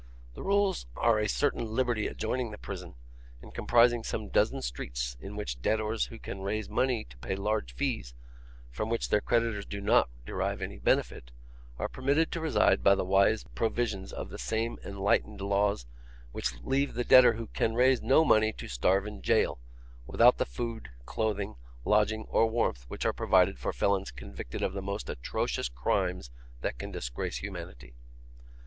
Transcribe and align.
The 0.33 0.41
Rules 0.41 0.87
are 0.97 1.19
a 1.19 1.29
certain 1.29 1.63
liberty 1.63 2.07
adjoining 2.07 2.49
the 2.49 2.57
prison, 2.57 2.95
and 3.39 3.53
comprising 3.53 4.03
some 4.03 4.29
dozen 4.29 4.63
streets 4.63 5.15
in 5.19 5.35
which 5.35 5.61
debtors 5.61 6.05
who 6.07 6.17
can 6.17 6.41
raise 6.41 6.67
money 6.67 7.03
to 7.05 7.17
pay 7.19 7.35
large 7.35 7.75
fees, 7.75 8.15
from 8.71 8.89
which 8.89 9.09
their 9.09 9.21
creditors 9.21 9.63
do 9.67 9.79
NOT 9.79 10.09
derive 10.25 10.59
any 10.59 10.79
benefit, 10.79 11.29
are 11.77 11.87
permitted 11.87 12.31
to 12.31 12.41
reside 12.41 12.81
by 12.83 12.95
the 12.95 13.05
wise 13.05 13.43
provisions 13.53 14.11
of 14.11 14.31
the 14.31 14.39
same 14.39 14.79
enlightened 14.83 15.39
laws 15.39 15.85
which 16.31 16.59
leave 16.63 16.95
the 16.95 17.03
debtor 17.03 17.33
who 17.33 17.45
can 17.45 17.75
raise 17.75 18.01
no 18.01 18.25
money 18.25 18.51
to 18.53 18.67
starve 18.67 19.05
in 19.05 19.21
jail, 19.21 19.59
without 20.07 20.39
the 20.39 20.47
food, 20.47 20.89
clothing, 21.05 21.57
lodging, 21.85 22.23
or 22.27 22.49
warmth, 22.49 22.85
which 22.87 23.05
are 23.05 23.13
provided 23.13 23.59
for 23.59 23.71
felons 23.71 24.09
convicted 24.09 24.63
of 24.63 24.73
the 24.73 24.81
most 24.81 25.11
atrocious 25.11 25.69
crimes 25.69 26.31
that 26.61 26.79
can 26.79 26.89
disgrace 26.91 27.37
humanity. 27.37 27.93